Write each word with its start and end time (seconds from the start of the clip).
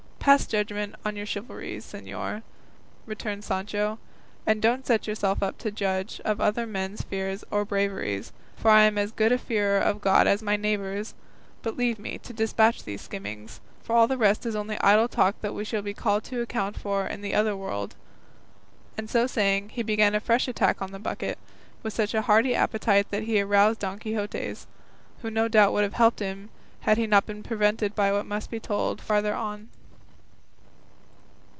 "Pass 0.21 0.45
judgment 0.45 0.93
on 1.03 1.15
your 1.15 1.25
chivalries, 1.25 1.81
señor," 1.83 2.43
returned 3.07 3.43
Sancho, 3.43 3.97
"and 4.45 4.61
don't 4.61 4.85
set 4.85 5.07
yourself 5.07 5.41
up 5.41 5.57
to 5.57 5.71
judge 5.71 6.21
of 6.23 6.39
other 6.39 6.67
men's 6.67 7.01
fears 7.01 7.43
or 7.49 7.65
braveries, 7.65 8.31
for 8.55 8.69
I 8.69 8.83
am 8.83 8.99
as 8.99 9.11
good 9.11 9.31
a 9.31 9.39
fearer 9.39 9.79
of 9.81 9.99
God 9.99 10.27
as 10.27 10.43
my 10.43 10.55
neighbours; 10.55 11.15
but 11.63 11.75
leave 11.75 11.97
me 11.97 12.19
to 12.19 12.33
despatch 12.33 12.83
these 12.83 13.01
skimmings, 13.01 13.61
for 13.81 13.95
all 13.95 14.07
the 14.07 14.15
rest 14.15 14.45
is 14.45 14.55
only 14.55 14.79
idle 14.81 15.07
talk 15.07 15.41
that 15.41 15.55
we 15.55 15.65
shall 15.65 15.81
be 15.81 15.95
called 15.95 16.23
to 16.25 16.41
account 16.41 16.77
for 16.77 17.07
in 17.07 17.21
the 17.21 17.33
other 17.33 17.57
world;" 17.57 17.95
and 18.99 19.09
so 19.09 19.25
saying, 19.25 19.69
he 19.69 19.81
began 19.81 20.13
a 20.13 20.19
fresh 20.19 20.47
attack 20.47 20.83
on 20.83 20.91
the 20.91 20.99
bucket, 20.99 21.39
with 21.81 21.93
such 21.93 22.13
a 22.13 22.21
hearty 22.21 22.53
appetite 22.53 23.09
that 23.09 23.23
he 23.23 23.41
aroused 23.41 23.79
Don 23.79 23.97
Quixote's, 23.97 24.67
who 25.23 25.31
no 25.31 25.47
doubt 25.47 25.73
would 25.73 25.83
have 25.83 25.93
helped 25.95 26.19
him 26.19 26.51
had 26.81 26.99
he 26.99 27.07
not 27.07 27.25
been 27.25 27.41
prevented 27.41 27.95
by 27.95 28.11
what 28.11 28.27
must 28.27 28.51
be 28.51 28.59
told 28.59 29.01
farther 29.01 29.33
on. 29.33 29.69